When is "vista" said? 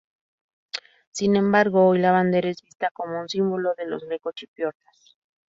2.63-2.89